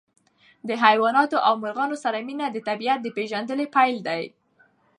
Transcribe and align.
د 0.67 0.69
حیواناتو 0.83 1.37
او 1.47 1.53
مرغانو 1.63 1.97
سره 2.03 2.17
مینه 2.27 2.47
د 2.51 2.57
طبیعت 2.67 2.99
د 3.03 3.07
پېژندنې 3.15 3.65
پیل 3.75 3.97
دی. 4.07 4.23